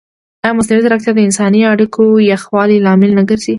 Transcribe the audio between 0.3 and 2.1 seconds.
ایا مصنوعي ځیرکتیا د انساني اړیکو